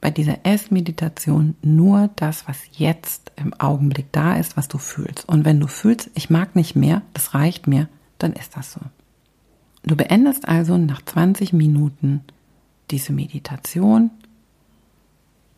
bei 0.00 0.10
dieser 0.10 0.44
Essmeditation 0.44 1.56
nur 1.62 2.10
das, 2.16 2.46
was 2.46 2.58
jetzt 2.72 3.32
im 3.36 3.52
Augenblick 3.54 4.12
da 4.12 4.36
ist, 4.36 4.56
was 4.56 4.68
du 4.68 4.78
fühlst. 4.78 5.28
Und 5.28 5.44
wenn 5.44 5.60
du 5.60 5.66
fühlst, 5.66 6.10
ich 6.14 6.30
mag 6.30 6.54
nicht 6.54 6.76
mehr, 6.76 7.02
das 7.14 7.34
reicht 7.34 7.66
mir, 7.66 7.88
dann 8.18 8.32
ist 8.34 8.56
das 8.56 8.72
so. 8.72 8.80
Du 9.82 9.96
beendest 9.96 10.46
also 10.46 10.78
nach 10.78 11.02
20 11.02 11.52
Minuten 11.52 12.22
diese 12.90 13.12
Meditation. 13.12 14.10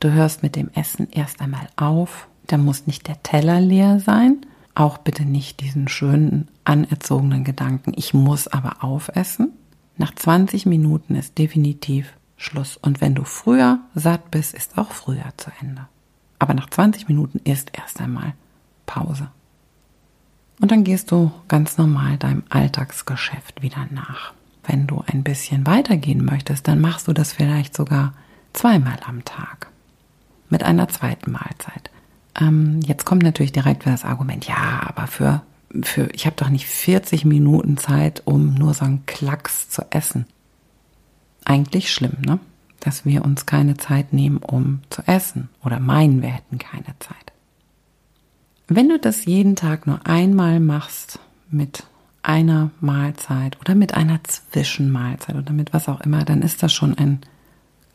Du 0.00 0.12
hörst 0.12 0.42
mit 0.42 0.56
dem 0.56 0.70
Essen 0.74 1.08
erst 1.10 1.40
einmal 1.40 1.68
auf. 1.76 2.28
Da 2.46 2.58
muss 2.58 2.86
nicht 2.86 3.08
der 3.08 3.22
Teller 3.22 3.60
leer 3.60 3.98
sein. 4.00 4.42
Auch 4.74 4.98
bitte 4.98 5.24
nicht 5.24 5.60
diesen 5.60 5.88
schönen, 5.88 6.48
anerzogenen 6.64 7.44
Gedanken, 7.44 7.92
ich 7.96 8.12
muss 8.12 8.46
aber 8.46 8.84
aufessen. 8.84 9.52
Nach 9.96 10.14
20 10.14 10.66
Minuten 10.66 11.14
ist 11.14 11.38
definitiv 11.38 12.12
Schluss. 12.36 12.76
Und 12.76 13.00
wenn 13.00 13.14
du 13.14 13.24
früher 13.24 13.80
satt 13.94 14.30
bist, 14.30 14.52
ist 14.52 14.76
auch 14.76 14.92
früher 14.92 15.32
zu 15.38 15.50
Ende. 15.62 15.86
Aber 16.38 16.52
nach 16.52 16.68
20 16.68 17.08
Minuten 17.08 17.40
ist 17.44 17.70
erst 17.72 18.00
einmal 18.00 18.34
Pause. 18.84 19.30
Und 20.60 20.70
dann 20.70 20.84
gehst 20.84 21.10
du 21.10 21.32
ganz 21.48 21.78
normal 21.78 22.18
deinem 22.18 22.44
Alltagsgeschäft 22.50 23.62
wieder 23.62 23.86
nach. 23.90 24.34
Wenn 24.64 24.86
du 24.86 25.02
ein 25.06 25.22
bisschen 25.22 25.66
weitergehen 25.66 26.24
möchtest, 26.24 26.68
dann 26.68 26.80
machst 26.80 27.08
du 27.08 27.14
das 27.14 27.32
vielleicht 27.32 27.74
sogar 27.74 28.12
zweimal 28.52 28.98
am 29.06 29.24
Tag. 29.24 29.70
Mit 30.48 30.62
einer 30.62 30.88
zweiten 30.88 31.32
Mahlzeit. 31.32 31.90
Ähm, 32.38 32.80
jetzt 32.84 33.04
kommt 33.04 33.22
natürlich 33.22 33.52
direkt 33.52 33.86
das 33.86 34.04
Argument, 34.04 34.46
ja, 34.46 34.82
aber 34.86 35.06
für, 35.06 35.42
für 35.82 36.08
ich 36.12 36.26
habe 36.26 36.36
doch 36.36 36.48
nicht 36.48 36.66
40 36.66 37.24
Minuten 37.24 37.76
Zeit, 37.76 38.22
um 38.24 38.54
nur 38.54 38.74
so 38.74 38.84
einen 38.84 39.06
Klacks 39.06 39.68
zu 39.68 39.82
essen 39.90 40.26
eigentlich 41.46 41.92
schlimm, 41.92 42.18
ne? 42.20 42.38
Dass 42.80 43.04
wir 43.04 43.24
uns 43.24 43.46
keine 43.46 43.76
Zeit 43.76 44.12
nehmen, 44.12 44.38
um 44.38 44.80
zu 44.90 45.02
essen 45.06 45.48
oder 45.64 45.80
meinen, 45.80 46.22
wir 46.22 46.28
hätten 46.28 46.58
keine 46.58 46.98
Zeit. 46.98 47.32
Wenn 48.68 48.88
du 48.88 48.98
das 48.98 49.24
jeden 49.24 49.56
Tag 49.56 49.86
nur 49.86 50.06
einmal 50.06 50.60
machst 50.60 51.18
mit 51.50 51.84
einer 52.22 52.70
Mahlzeit 52.80 53.58
oder 53.60 53.74
mit 53.74 53.94
einer 53.94 54.22
Zwischenmahlzeit 54.24 55.36
oder 55.36 55.52
mit 55.52 55.72
was 55.72 55.88
auch 55.88 56.00
immer, 56.00 56.24
dann 56.24 56.42
ist 56.42 56.62
das 56.62 56.72
schon 56.72 56.96
ein 56.98 57.20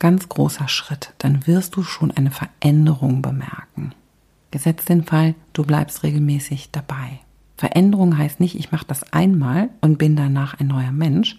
ganz 0.02 0.28
großer 0.28 0.68
Schritt. 0.68 1.14
Dann 1.20 1.46
wirst 1.48 1.76
du 1.76 1.84
schon 1.84 2.12
eine 2.12 2.32
Veränderung 2.32 3.22
bemerken. 3.22 3.94
Gesetzt 4.50 4.90
den 4.90 5.06
Fall, 5.06 5.36
du 5.54 5.64
bleibst 5.64 6.04
regelmäßig 6.04 6.72
dabei. 6.72 7.20
Veränderung 7.56 8.18
heißt 8.18 8.40
nicht, 8.40 8.56
ich 8.56 8.72
mache 8.72 8.88
das 8.88 9.14
einmal 9.14 9.70
und 9.80 10.00
bin 10.00 10.16
danach 10.16 10.60
ein 10.60 10.68
neuer 10.68 10.92
Mensch, 10.92 11.38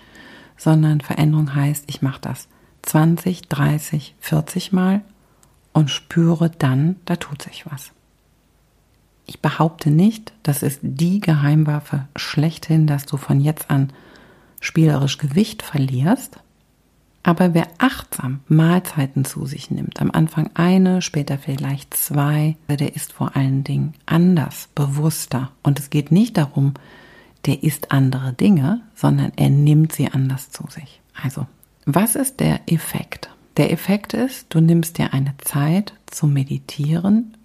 sondern 0.57 1.01
Veränderung 1.01 1.55
heißt, 1.55 1.85
ich 1.89 2.03
mache 2.03 2.21
das 2.21 2.47
20, 2.83 3.49
30, 3.49 4.15
40 4.21 4.73
Mal 4.73 5.03
und 5.73 5.91
spüre 5.91 6.49
dann, 6.49 6.97
da 7.05 7.17
tut 7.17 7.43
sich 7.43 7.67
was. 7.67 7.91
Ich 9.27 9.41
behaupte 9.41 9.91
nicht, 9.91 10.33
das 10.45 10.63
ist 10.63 10.79
die 10.83 11.19
Geheimwaffe 11.19 12.07
schlechthin, 12.15 12.87
dass 12.87 13.07
du 13.07 13.17
von 13.17 13.41
jetzt 13.41 13.71
an 13.71 13.93
spielerisch 14.61 15.19
Gewicht 15.19 15.63
verlierst. 15.63 16.39
Aber 17.23 17.55
wer 17.55 17.69
achtsam 17.79 18.41
Mahlzeiten 18.49 19.25
zu 19.25 19.47
sich 19.47 19.71
nimmt, 19.71 20.01
am 20.01 20.11
Anfang 20.11 20.51
eine, 20.55 21.03
später 21.03 21.39
vielleicht 21.39 21.95
zwei, 21.95 22.57
der 22.69 22.97
ist 22.97 23.13
vor 23.13 23.37
allen 23.37 23.63
Dingen 23.63 23.95
anders, 24.07 24.69
bewusster. 24.75 25.53
Und 25.63 25.79
es 25.79 25.91
geht 25.91 26.11
nicht 26.11 26.37
darum, 26.37 26.75
der 27.47 27.63
isst 27.63 27.93
andere 27.93 28.33
Dinge, 28.33 28.81
sondern 28.95 29.33
er 29.37 29.51
nimmt 29.51 29.93
sie 29.93 30.09
anders 30.09 30.51
zu 30.51 30.65
sich. 30.69 31.01
Also, 31.21 31.47
was 31.85 32.17
ist 32.17 32.41
der 32.41 32.61
Effekt? 32.67 33.31
Der 33.57 33.71
Effekt 33.71 34.15
ist, 34.15 34.47
du 34.49 34.61
nimmst 34.61 34.99
dir 34.99 35.13
eine 35.13 35.35
Zeit 35.39 35.93
zum 36.07 36.33
Meditieren 36.33 37.37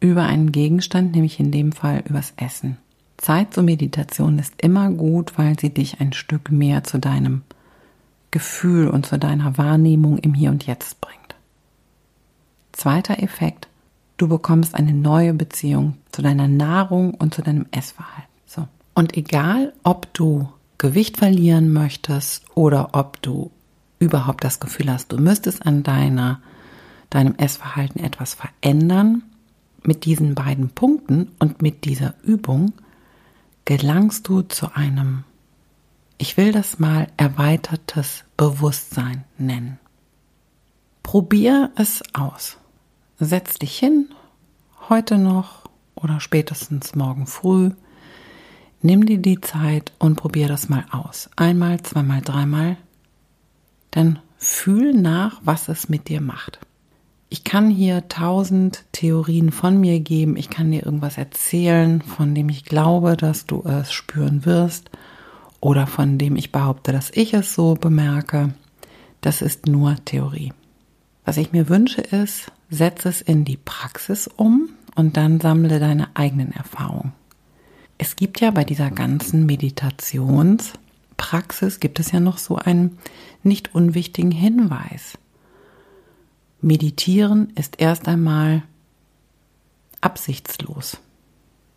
über 0.00 0.24
einen 0.24 0.52
Gegenstand, 0.52 1.12
nämlich 1.12 1.38
in 1.38 1.52
dem 1.52 1.72
Fall 1.72 2.02
übers 2.08 2.34
Essen. 2.36 2.76
Zeit 3.18 3.54
zur 3.54 3.62
Meditation 3.62 4.38
ist 4.38 4.60
immer 4.60 4.90
gut, 4.90 5.38
weil 5.38 5.58
sie 5.58 5.70
dich 5.70 6.00
ein 6.00 6.12
Stück 6.12 6.50
mehr 6.50 6.82
zu 6.82 6.98
deinem 6.98 7.42
Gefühl 8.32 8.88
und 8.88 9.06
zu 9.06 9.18
deiner 9.18 9.56
Wahrnehmung 9.56 10.18
im 10.18 10.34
Hier 10.34 10.50
und 10.50 10.66
Jetzt 10.66 11.00
bringt. 11.00 11.36
Zweiter 12.72 13.22
Effekt, 13.22 13.68
du 14.16 14.26
bekommst 14.26 14.74
eine 14.74 14.92
neue 14.92 15.32
Beziehung 15.34 15.98
zu 16.10 16.22
deiner 16.22 16.48
Nahrung 16.48 17.14
und 17.14 17.32
zu 17.34 17.42
deinem 17.42 17.66
Essverhalten. 17.70 18.32
Und 18.94 19.16
egal, 19.16 19.72
ob 19.82 20.12
du 20.14 20.48
Gewicht 20.78 21.16
verlieren 21.16 21.72
möchtest 21.72 22.44
oder 22.54 22.90
ob 22.92 23.22
du 23.22 23.50
überhaupt 23.98 24.44
das 24.44 24.60
Gefühl 24.60 24.90
hast, 24.90 25.12
du 25.12 25.18
müsstest 25.18 25.64
an 25.64 25.82
deiner, 25.82 26.40
deinem 27.08 27.34
Essverhalten 27.36 28.02
etwas 28.02 28.34
verändern, 28.34 29.22
mit 29.84 30.04
diesen 30.04 30.34
beiden 30.34 30.70
Punkten 30.70 31.28
und 31.38 31.62
mit 31.62 31.84
dieser 31.84 32.14
Übung 32.22 32.72
gelangst 33.64 34.28
du 34.28 34.42
zu 34.42 34.74
einem, 34.74 35.24
ich 36.22 36.36
will 36.36 36.52
das 36.52 36.78
mal 36.78 37.08
erweitertes 37.16 38.22
Bewusstsein 38.36 39.24
nennen. 39.38 39.80
Probier 41.02 41.72
es 41.74 42.00
aus. 42.12 42.58
Setz 43.18 43.58
dich 43.58 43.76
hin, 43.76 44.06
heute 44.88 45.18
noch 45.18 45.68
oder 45.96 46.20
spätestens 46.20 46.94
morgen 46.94 47.26
früh 47.26 47.72
Nimm 48.82 49.04
dir 49.04 49.18
die 49.18 49.40
Zeit 49.40 49.92
und 49.98 50.14
probier 50.14 50.46
das 50.46 50.68
mal 50.68 50.84
aus. 50.92 51.28
Einmal, 51.34 51.82
zweimal, 51.82 52.20
dreimal. 52.20 52.76
Dann 53.90 54.20
fühl 54.38 54.92
nach, 54.92 55.40
was 55.44 55.68
es 55.68 55.88
mit 55.88 56.08
dir 56.08 56.20
macht. 56.20 56.60
Ich 57.30 57.42
kann 57.42 57.68
hier 57.68 58.06
tausend 58.06 58.84
Theorien 58.92 59.50
von 59.50 59.80
mir 59.80 59.98
geben. 59.98 60.36
Ich 60.36 60.50
kann 60.50 60.70
dir 60.70 60.84
irgendwas 60.84 61.18
erzählen, 61.18 62.00
von 62.00 62.32
dem 62.34 62.48
ich 62.48 62.64
glaube, 62.64 63.16
dass 63.16 63.44
du 63.46 63.64
es 63.64 63.92
spüren 63.92 64.44
wirst 64.46 64.88
oder 65.62 65.86
von 65.86 66.18
dem 66.18 66.36
ich 66.36 66.52
behaupte, 66.52 66.92
dass 66.92 67.10
ich 67.14 67.32
es 67.32 67.54
so 67.54 67.72
bemerke. 67.74 68.52
Das 69.22 69.40
ist 69.40 69.68
nur 69.68 69.96
Theorie. 70.04 70.52
Was 71.24 71.36
ich 71.36 71.52
mir 71.52 71.68
wünsche 71.68 72.00
ist, 72.00 72.50
setze 72.68 73.08
es 73.08 73.22
in 73.22 73.44
die 73.44 73.56
Praxis 73.56 74.26
um 74.26 74.70
und 74.96 75.16
dann 75.16 75.38
sammle 75.40 75.78
deine 75.78 76.08
eigenen 76.14 76.50
Erfahrungen. 76.50 77.12
Es 77.96 78.16
gibt 78.16 78.40
ja 78.40 78.50
bei 78.50 78.64
dieser 78.64 78.90
ganzen 78.90 79.46
Meditationspraxis, 79.46 81.78
gibt 81.78 82.00
es 82.00 82.10
ja 82.10 82.18
noch 82.18 82.38
so 82.38 82.56
einen 82.56 82.98
nicht 83.44 83.72
unwichtigen 83.72 84.32
Hinweis. 84.32 85.16
Meditieren 86.60 87.52
ist 87.54 87.80
erst 87.80 88.08
einmal 88.08 88.64
absichtslos. 90.00 90.98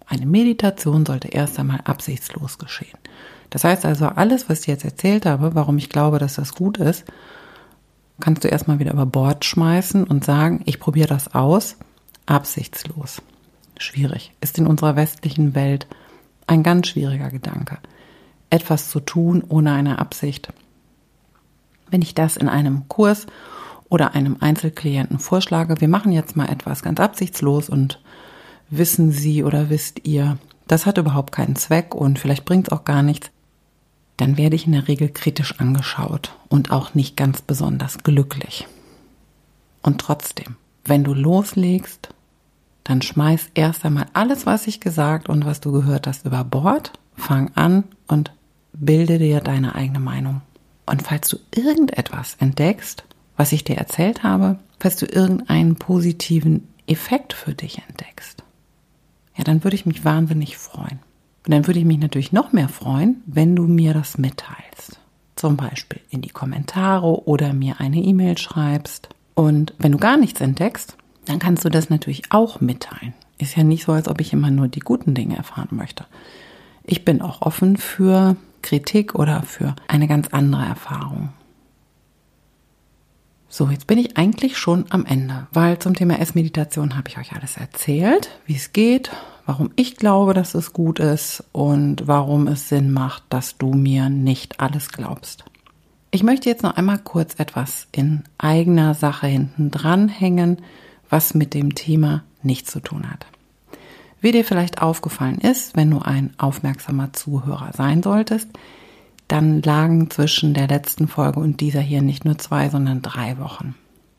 Eine 0.07 0.25
Meditation 0.25 1.05
sollte 1.05 1.27
erst 1.27 1.59
einmal 1.59 1.81
absichtslos 1.83 2.57
geschehen. 2.57 2.97
Das 3.55 3.63
heißt 3.63 3.85
also, 3.85 4.07
alles, 4.07 4.49
was 4.49 4.59
ich 4.59 4.67
jetzt 4.67 4.83
erzählt 4.83 5.25
habe, 5.25 5.55
warum 5.55 5.77
ich 5.77 5.87
glaube, 5.87 6.19
dass 6.19 6.35
das 6.35 6.55
gut 6.55 6.77
ist, 6.77 7.05
kannst 8.19 8.43
du 8.43 8.49
erstmal 8.49 8.79
wieder 8.79 8.91
über 8.91 9.05
Bord 9.05 9.45
schmeißen 9.45 10.03
und 10.03 10.25
sagen, 10.25 10.61
ich 10.65 10.77
probiere 10.77 11.07
das 11.07 11.33
aus, 11.33 11.77
absichtslos. 12.25 13.21
Schwierig. 13.77 14.33
Ist 14.41 14.57
in 14.57 14.67
unserer 14.67 14.97
westlichen 14.97 15.55
Welt 15.55 15.87
ein 16.47 16.63
ganz 16.63 16.89
schwieriger 16.89 17.29
Gedanke. 17.29 17.77
Etwas 18.49 18.89
zu 18.89 18.99
tun 18.99 19.41
ohne 19.47 19.71
eine 19.71 19.99
Absicht. 19.99 20.49
Wenn 21.89 22.01
ich 22.01 22.13
das 22.13 22.35
in 22.35 22.49
einem 22.49 22.89
Kurs 22.89 23.25
oder 23.87 24.15
einem 24.15 24.35
Einzelklienten 24.41 25.17
vorschlage, 25.17 25.79
wir 25.79 25.87
machen 25.87 26.11
jetzt 26.11 26.35
mal 26.35 26.49
etwas 26.49 26.83
ganz 26.83 26.99
absichtslos 26.99 27.69
und 27.69 28.01
wissen 28.69 29.11
Sie 29.11 29.45
oder 29.45 29.69
wisst 29.69 30.05
ihr, 30.05 30.39
das 30.67 30.85
hat 30.85 30.97
überhaupt 30.97 31.31
keinen 31.31 31.55
Zweck 31.55 31.95
und 31.95 32.19
vielleicht 32.19 32.43
bringt 32.43 32.67
es 32.67 32.73
auch 32.73 32.83
gar 32.83 33.01
nichts, 33.01 33.31
dann 34.17 34.37
werde 34.37 34.55
ich 34.55 34.65
in 34.65 34.71
der 34.71 34.87
Regel 34.87 35.09
kritisch 35.09 35.59
angeschaut 35.59 36.35
und 36.49 36.71
auch 36.71 36.93
nicht 36.93 37.17
ganz 37.17 37.41
besonders 37.41 37.99
glücklich. 37.99 38.67
Und 39.81 39.99
trotzdem, 39.99 40.55
wenn 40.85 41.03
du 41.03 41.13
loslegst, 41.13 42.09
dann 42.83 43.01
schmeiß 43.01 43.49
erst 43.55 43.83
einmal 43.83 44.05
alles, 44.13 44.45
was 44.45 44.67
ich 44.67 44.79
gesagt 44.79 45.27
und 45.27 45.45
was 45.45 45.59
du 45.59 45.71
gehört 45.71 46.07
hast, 46.07 46.25
über 46.25 46.43
Bord, 46.43 46.93
fang 47.15 47.51
an 47.55 47.83
und 48.07 48.31
bilde 48.73 49.17
dir 49.19 49.41
deine 49.41 49.75
eigene 49.75 49.99
Meinung. 49.99 50.41
Und 50.85 51.01
falls 51.01 51.29
du 51.29 51.37
irgendetwas 51.51 52.35
entdeckst, 52.39 53.03
was 53.37 53.51
ich 53.51 53.63
dir 53.63 53.77
erzählt 53.77 54.23
habe, 54.23 54.59
falls 54.79 54.97
du 54.97 55.07
irgendeinen 55.07 55.75
positiven 55.75 56.67
Effekt 56.87 57.33
für 57.33 57.53
dich 57.53 57.81
entdeckst, 57.87 58.43
ja, 59.35 59.43
dann 59.43 59.63
würde 59.63 59.75
ich 59.75 59.85
mich 59.85 60.05
wahnsinnig 60.05 60.57
freuen. 60.57 60.99
Und 61.45 61.51
dann 61.51 61.67
würde 61.67 61.79
ich 61.79 61.85
mich 61.85 61.99
natürlich 61.99 62.31
noch 62.31 62.53
mehr 62.53 62.69
freuen, 62.69 63.21
wenn 63.27 63.55
du 63.55 63.63
mir 63.63 63.93
das 63.93 64.17
mitteilst. 64.17 64.99
Zum 65.35 65.57
Beispiel 65.57 66.01
in 66.09 66.21
die 66.21 66.29
Kommentare 66.29 67.27
oder 67.27 67.53
mir 67.53 67.79
eine 67.79 67.97
E-Mail 67.97 68.37
schreibst. 68.37 69.09
Und 69.35 69.73
wenn 69.77 69.91
du 69.91 69.97
gar 69.97 70.17
nichts 70.17 70.41
entdeckst, 70.41 70.97
dann 71.25 71.39
kannst 71.39 71.63
du 71.65 71.69
das 71.69 71.89
natürlich 71.89 72.31
auch 72.31 72.61
mitteilen. 72.61 73.13
Ist 73.37 73.55
ja 73.55 73.63
nicht 73.63 73.83
so, 73.83 73.91
als 73.91 74.07
ob 74.07 74.21
ich 74.21 74.33
immer 74.33 74.49
nur 74.49 74.67
die 74.67 74.79
guten 74.79 75.13
Dinge 75.13 75.35
erfahren 75.35 75.69
möchte. 75.71 76.05
Ich 76.83 77.05
bin 77.05 77.21
auch 77.21 77.41
offen 77.41 77.77
für 77.77 78.37
Kritik 78.61 79.15
oder 79.15 79.43
für 79.43 79.75
eine 79.87 80.07
ganz 80.07 80.29
andere 80.29 80.65
Erfahrung. 80.65 81.29
So, 83.49 83.69
jetzt 83.69 83.87
bin 83.87 83.97
ich 83.97 84.17
eigentlich 84.17 84.57
schon 84.57 84.85
am 84.89 85.05
Ende, 85.05 85.47
weil 85.51 85.79
zum 85.79 85.93
Thema 85.93 86.19
Essmeditation 86.19 86.97
habe 86.97 87.09
ich 87.09 87.17
euch 87.17 87.33
alles 87.33 87.57
erzählt, 87.57 88.29
wie 88.45 88.55
es 88.55 88.73
geht, 88.73 89.11
warum 89.45 89.71
ich 89.75 89.95
glaube, 89.97 90.33
dass 90.33 90.55
es 90.55 90.73
gut 90.73 90.99
ist 90.99 91.43
und 91.51 92.07
warum 92.07 92.47
es 92.47 92.69
Sinn 92.69 92.91
macht, 92.91 93.23
dass 93.29 93.57
du 93.57 93.73
mir 93.73 94.09
nicht 94.09 94.59
alles 94.59 94.89
glaubst. 94.89 95.45
Ich 96.11 96.23
möchte 96.23 96.49
jetzt 96.49 96.63
noch 96.63 96.77
einmal 96.77 96.99
kurz 96.99 97.35
etwas 97.39 97.87
in 97.91 98.23
eigener 98.37 98.93
Sache 98.93 99.27
hinten 99.27 99.71
dranhängen, 99.71 100.59
was 101.09 101.33
mit 101.33 101.53
dem 101.53 101.75
Thema 101.75 102.23
nichts 102.41 102.71
zu 102.71 102.79
tun 102.79 103.09
hat. 103.09 103.25
Wie 104.21 104.31
dir 104.31 104.45
vielleicht 104.45 104.81
aufgefallen 104.81 105.39
ist, 105.39 105.75
wenn 105.75 105.91
du 105.91 105.99
ein 105.99 106.33
aufmerksamer 106.37 107.13
Zuhörer 107.13 107.71
sein 107.73 108.01
solltest, 108.01 108.47
dann 109.27 109.61
lagen 109.61 110.09
zwischen 110.09 110.53
der 110.53 110.67
letzten 110.67 111.07
Folge 111.07 111.39
und 111.39 111.59
dieser 111.59 111.81
hier 111.81 112.01
nicht 112.01 112.25
nur 112.25 112.37
zwei, 112.37 112.69
sondern 112.69 113.01
drei 113.01 113.37
Wochen. 113.39 113.75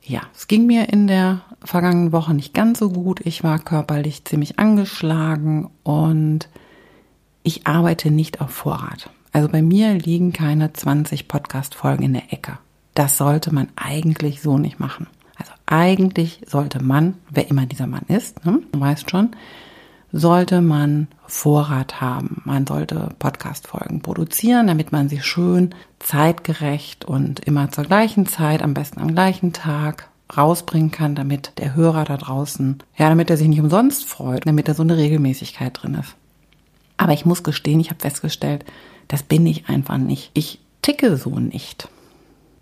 Ja, 0.09 0.21
es 0.33 0.47
ging 0.47 0.67
mir 0.67 0.89
in 0.93 1.09
der 1.09 1.41
vergangenen 1.65 2.13
Woche 2.13 2.33
nicht 2.33 2.55
ganz 2.55 2.79
so 2.79 2.91
gut. 2.91 3.21
Ich 3.25 3.43
war 3.43 3.59
körperlich 3.59 4.25
ziemlich 4.25 4.57
angeschlagen 4.57 5.69
und 5.83 6.49
ich 7.43 7.67
arbeite 7.67 8.13
nicht 8.13 8.41
auf 8.41 8.51
Vorrat. 8.51 9.11
Also 9.33 9.49
bei 9.49 9.63
mir 9.63 9.95
liegen 9.95 10.33
keine 10.33 10.73
20 10.73 11.27
Podcast-Folgen 11.27 12.05
in 12.05 12.13
der 12.13 12.33
Ecke. 12.33 12.59
Das 12.95 13.19
sollte 13.19 13.53
man 13.53 13.69
eigentlich 13.75 14.43
so 14.43 14.59
nicht 14.59 14.79
machen. 14.79 15.09
Also 15.35 15.53
eigentlich 15.67 16.41
sollte 16.47 16.81
man, 16.81 17.15
wer 17.29 17.51
immer 17.51 17.67
dieser 17.67 17.89
Mann 17.89 18.05
ist, 18.07 18.47
ne, 18.47 18.63
du 18.71 18.79
weißt 18.79 19.11
schon, 19.11 19.31
sollte 20.13 20.61
man 20.61 21.09
Vorrat 21.27 22.01
haben. 22.01 22.43
Man 22.45 22.67
sollte 22.67 23.11
Podcast-Folgen 23.19 24.01
produzieren, 24.01 24.67
damit 24.69 24.93
man 24.93 25.09
sie 25.09 25.21
schön 25.21 25.75
zeitgerecht 25.99 27.05
und 27.05 27.41
immer 27.41 27.71
zur 27.71 27.85
gleichen 27.85 28.27
Zeit, 28.27 28.63
am 28.63 28.75
besten 28.75 29.01
am 29.01 29.15
gleichen 29.15 29.53
Tag 29.53 30.09
rausbringen 30.37 30.91
kann, 30.91 31.15
damit 31.15 31.53
der 31.59 31.75
Hörer 31.75 32.05
da 32.05 32.17
draußen, 32.17 32.79
ja, 32.97 33.09
damit 33.09 33.31
er 33.31 33.37
sich 33.37 33.49
nicht 33.49 33.61
umsonst 33.61 34.05
freut, 34.05 34.47
damit 34.47 34.69
da 34.69 34.75
so 34.75 34.83
eine 34.83 34.97
Regelmäßigkeit 34.97 35.83
drin 35.83 35.95
ist. 35.95 36.15
Aber 36.97 37.13
ich 37.13 37.27
muss 37.27 37.43
gestehen, 37.43 37.81
ich 37.81 37.91
habe 37.91 38.01
festgestellt, 38.01 38.65
das 39.09 39.23
bin 39.23 39.47
ich 39.47 39.69
einfach 39.69 39.99
nicht. 39.99 40.31
Ich 40.35 40.61
ticke 40.83 41.17
so 41.17 41.39
nicht. 41.39 41.89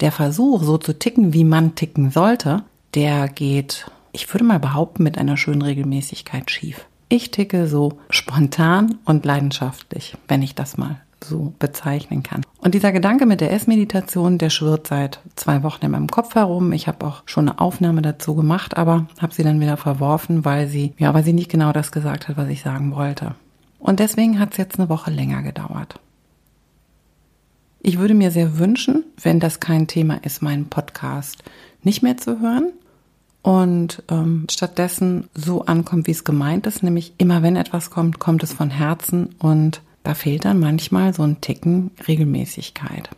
Der 0.00 0.12
Versuch, 0.12 0.62
so 0.62 0.76
zu 0.76 0.98
ticken, 0.98 1.32
wie 1.32 1.44
man 1.44 1.74
ticken 1.74 2.10
sollte, 2.10 2.64
der 2.94 3.28
geht, 3.28 3.90
ich 4.12 4.32
würde 4.32 4.44
mal 4.44 4.58
behaupten, 4.58 5.02
mit 5.02 5.18
einer 5.18 5.36
schönen 5.36 5.62
Regelmäßigkeit 5.62 6.50
schief. 6.50 6.86
Ich 7.08 7.30
ticke 7.30 7.66
so 7.68 7.98
spontan 8.10 8.98
und 9.04 9.24
leidenschaftlich, 9.24 10.16
wenn 10.28 10.42
ich 10.42 10.54
das 10.54 10.76
mal 10.76 11.00
so 11.22 11.54
bezeichnen 11.58 12.22
kann. 12.22 12.42
Und 12.58 12.74
dieser 12.74 12.92
Gedanke 12.92 13.26
mit 13.26 13.40
der 13.40 13.52
Essmeditation, 13.52 14.38
der 14.38 14.50
schwirrt 14.50 14.86
seit 14.86 15.20
zwei 15.36 15.62
Wochen 15.62 15.84
in 15.84 15.90
meinem 15.90 16.08
Kopf 16.08 16.34
herum. 16.34 16.72
Ich 16.72 16.86
habe 16.86 17.06
auch 17.06 17.22
schon 17.26 17.48
eine 17.48 17.60
Aufnahme 17.60 18.02
dazu 18.02 18.34
gemacht, 18.34 18.76
aber 18.76 19.06
habe 19.20 19.34
sie 19.34 19.42
dann 19.42 19.60
wieder 19.60 19.76
verworfen, 19.76 20.44
weil 20.44 20.68
sie, 20.68 20.92
ja, 20.98 21.14
weil 21.14 21.24
sie 21.24 21.32
nicht 21.32 21.50
genau 21.50 21.72
das 21.72 21.92
gesagt 21.92 22.28
hat, 22.28 22.36
was 22.36 22.48
ich 22.48 22.62
sagen 22.62 22.94
wollte. 22.94 23.34
Und 23.78 24.00
deswegen 24.00 24.38
hat 24.38 24.52
es 24.52 24.56
jetzt 24.58 24.78
eine 24.78 24.88
Woche 24.88 25.10
länger 25.10 25.42
gedauert. 25.42 26.00
Ich 27.80 27.98
würde 27.98 28.14
mir 28.14 28.30
sehr 28.30 28.58
wünschen, 28.58 29.04
wenn 29.22 29.40
das 29.40 29.60
kein 29.60 29.86
Thema 29.86 30.14
ist, 30.24 30.40
meinen 30.40 30.70
Podcast 30.70 31.42
nicht 31.82 32.02
mehr 32.02 32.16
zu 32.16 32.40
hören, 32.40 32.72
und 33.44 34.02
ähm, 34.08 34.46
stattdessen 34.50 35.28
so 35.34 35.66
ankommt, 35.66 36.06
wie 36.06 36.12
es 36.12 36.24
gemeint 36.24 36.66
ist, 36.66 36.82
nämlich 36.82 37.12
immer 37.18 37.42
wenn 37.42 37.56
etwas 37.56 37.90
kommt, 37.90 38.18
kommt 38.18 38.42
es 38.42 38.54
von 38.54 38.70
Herzen 38.70 39.34
und 39.38 39.82
da 40.02 40.14
fehlt 40.14 40.46
dann 40.46 40.58
manchmal 40.58 41.12
so 41.12 41.24
ein 41.24 41.42
Ticken 41.42 41.90
Regelmäßigkeit. 42.08 43.10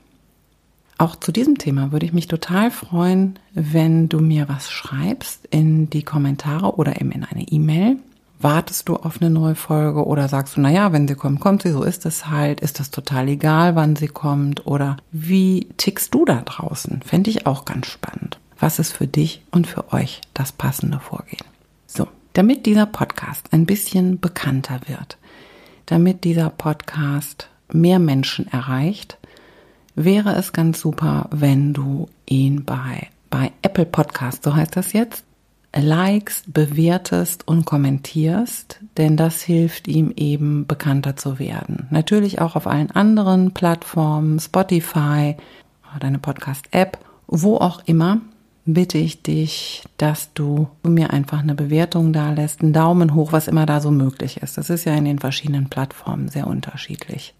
Auch 0.98 1.14
zu 1.14 1.30
diesem 1.30 1.58
Thema 1.58 1.92
würde 1.92 2.06
ich 2.06 2.12
mich 2.12 2.26
total 2.26 2.72
freuen, 2.72 3.38
wenn 3.54 4.08
du 4.08 4.18
mir 4.18 4.48
was 4.48 4.68
schreibst 4.68 5.46
in 5.50 5.90
die 5.90 6.02
Kommentare 6.02 6.74
oder 6.74 7.00
eben 7.00 7.12
in 7.12 7.22
eine 7.22 7.44
E-Mail. 7.44 7.96
Wartest 8.40 8.88
du 8.88 8.96
auf 8.96 9.20
eine 9.20 9.30
neue 9.30 9.54
Folge 9.54 10.04
oder 10.04 10.28
sagst 10.28 10.56
du, 10.56 10.60
naja, 10.60 10.92
wenn 10.92 11.06
sie 11.06 11.14
kommt, 11.14 11.38
kommt 11.38 11.62
sie, 11.62 11.70
so 11.70 11.84
ist 11.84 12.04
es 12.04 12.28
halt, 12.28 12.60
ist 12.60 12.80
das 12.80 12.90
total 12.90 13.28
egal, 13.28 13.76
wann 13.76 13.94
sie 13.94 14.08
kommt 14.08 14.66
oder 14.66 14.96
wie 15.12 15.68
tickst 15.76 16.12
du 16.12 16.24
da 16.24 16.42
draußen? 16.44 17.00
Fände 17.02 17.30
ich 17.30 17.46
auch 17.46 17.64
ganz 17.64 17.86
spannend 17.86 18.40
was 18.58 18.78
ist 18.78 18.92
für 18.92 19.06
dich 19.06 19.42
und 19.50 19.66
für 19.66 19.92
euch 19.92 20.20
das 20.34 20.52
passende 20.52 21.00
Vorgehen. 21.00 21.44
So, 21.86 22.08
damit 22.32 22.66
dieser 22.66 22.86
Podcast 22.86 23.52
ein 23.52 23.66
bisschen 23.66 24.20
bekannter 24.20 24.80
wird, 24.86 25.18
damit 25.86 26.24
dieser 26.24 26.50
Podcast 26.50 27.48
mehr 27.72 27.98
Menschen 27.98 28.46
erreicht, 28.48 29.18
wäre 29.94 30.34
es 30.36 30.52
ganz 30.52 30.80
super, 30.80 31.28
wenn 31.30 31.72
du 31.72 32.08
ihn 32.26 32.64
bei, 32.64 33.08
bei 33.30 33.52
Apple 33.62 33.86
Podcast, 33.86 34.44
so 34.44 34.54
heißt 34.54 34.76
das 34.76 34.92
jetzt, 34.92 35.24
likest, 35.74 36.52
bewertest 36.52 37.46
und 37.46 37.66
kommentierst, 37.66 38.80
denn 38.96 39.16
das 39.16 39.42
hilft 39.42 39.88
ihm 39.88 40.12
eben 40.16 40.66
bekannter 40.66 41.16
zu 41.16 41.38
werden. 41.38 41.86
Natürlich 41.90 42.40
auch 42.40 42.56
auf 42.56 42.66
allen 42.66 42.90
anderen 42.90 43.52
Plattformen, 43.52 44.40
Spotify, 44.40 45.36
deine 46.00 46.18
Podcast-App, 46.18 46.98
wo 47.26 47.56
auch 47.56 47.82
immer 47.86 48.20
bitte 48.66 48.98
ich 48.98 49.22
dich, 49.22 49.84
dass 49.96 50.32
du 50.34 50.68
mir 50.82 51.12
einfach 51.12 51.38
eine 51.38 51.54
Bewertung 51.54 52.12
da 52.12 52.32
lässt, 52.32 52.60
einen 52.60 52.72
Daumen 52.72 53.14
hoch, 53.14 53.32
was 53.32 53.48
immer 53.48 53.64
da 53.64 53.80
so 53.80 53.90
möglich 53.90 54.38
ist. 54.42 54.58
Das 54.58 54.70
ist 54.70 54.84
ja 54.84 54.94
in 54.94 55.04
den 55.04 55.20
verschiedenen 55.20 55.70
Plattformen 55.70 56.28
sehr 56.28 56.46
unterschiedlich. 56.46 57.34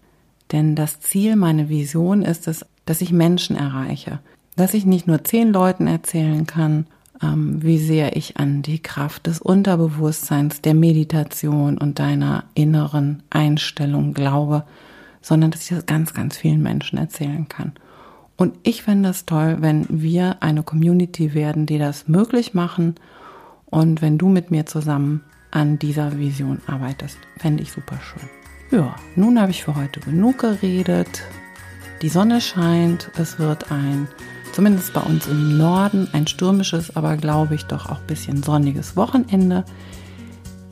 Denn 0.51 0.75
das 0.75 1.01
Ziel, 1.01 1.35
meine 1.35 1.67
Vision 1.67 2.21
ist 2.21 2.47
es, 2.47 2.65
dass 2.85 3.01
ich 3.01 3.11
Menschen 3.11 3.57
erreiche, 3.57 4.19
dass 4.55 4.73
ich 4.73 4.85
nicht 4.85 5.05
nur 5.05 5.23
zehn 5.23 5.51
Leuten 5.51 5.85
erzählen 5.85 6.47
kann, 6.47 6.87
ähm, 7.21 7.61
wie 7.61 7.77
sehr 7.77 8.15
ich 8.15 8.37
an 8.37 8.61
die 8.61 8.79
Kraft 8.79 9.27
des 9.27 9.41
Unterbewusstseins, 9.41 10.61
der 10.61 10.73
Meditation 10.73 11.77
und 11.77 11.99
deiner 11.99 12.45
inneren 12.53 13.23
Einstellung 13.29 14.13
glaube, 14.13 14.63
sondern 15.21 15.51
dass 15.51 15.63
ich 15.63 15.75
das 15.75 15.85
ganz, 15.85 16.13
ganz 16.13 16.37
vielen 16.37 16.61
Menschen 16.61 16.97
erzählen 16.97 17.49
kann. 17.49 17.73
Und 18.37 18.55
ich 18.61 18.83
fände 18.83 19.09
es 19.09 19.25
toll, 19.25 19.57
wenn 19.59 19.85
wir 19.89 20.37
eine 20.41 20.61
Community 20.61 21.33
werden, 21.33 21.65
die 21.65 21.79
das 21.79 22.07
möglich 22.07 22.53
machen. 22.53 22.95
Und 23.65 24.01
wenn 24.01 24.19
du 24.19 24.29
mit 24.29 24.51
mir 24.51 24.67
zusammen 24.67 25.23
an 25.51 25.79
dieser 25.79 26.17
Vision 26.19 26.61
arbeitest, 26.67 27.17
fände 27.37 27.63
ich 27.63 27.71
super 27.71 27.97
schön. 27.99 28.29
Ja, 28.69 28.95
nun 29.15 29.41
habe 29.41 29.51
ich 29.51 29.63
für 29.63 29.75
heute 29.75 29.99
genug 30.01 30.39
geredet. 30.39 31.23
Die 32.03 32.09
Sonne 32.09 32.41
scheint, 32.41 33.09
es 33.17 33.39
wird 33.39 33.71
ein, 33.71 34.07
zumindest 34.53 34.93
bei 34.93 35.01
uns 35.01 35.25
im 35.25 35.57
Norden, 35.57 36.07
ein 36.13 36.27
stürmisches, 36.27 36.95
aber 36.95 37.17
glaube 37.17 37.55
ich 37.55 37.63
doch 37.63 37.89
auch 37.89 37.99
ein 37.99 38.07
bisschen 38.07 38.43
sonniges 38.43 38.95
Wochenende. 38.95 39.65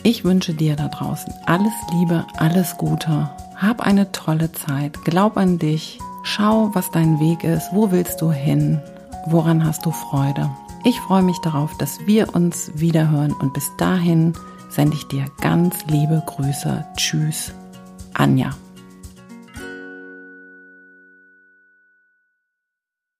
Ich 0.04 0.24
wünsche 0.24 0.54
dir 0.54 0.76
da 0.76 0.88
draußen 0.88 1.34
alles 1.48 1.74
Liebe, 1.94 2.28
alles 2.38 2.78
Gute. 2.78 3.32
Hab 3.56 3.82
eine 3.82 4.12
tolle 4.12 4.52
Zeit, 4.52 5.04
glaub 5.04 5.36
an 5.38 5.58
dich, 5.58 5.98
Schau, 6.28 6.72
was 6.74 6.90
dein 6.90 7.20
Weg 7.20 7.44
ist, 7.44 7.70
wo 7.72 7.92
willst 7.92 8.20
du 8.20 8.32
hin, 8.32 8.82
woran 9.28 9.64
hast 9.64 9.86
du 9.86 9.92
Freude. 9.92 10.50
Ich 10.84 11.00
freue 11.00 11.22
mich 11.22 11.38
darauf, 11.42 11.78
dass 11.78 12.00
wir 12.08 12.34
uns 12.34 12.72
wiederhören 12.74 13.32
und 13.32 13.54
bis 13.54 13.72
dahin 13.78 14.34
sende 14.68 14.96
ich 14.96 15.08
dir 15.08 15.26
ganz 15.40 15.86
liebe 15.86 16.24
Grüße. 16.26 16.84
Tschüss, 16.98 17.54
Anja. 18.16 18.50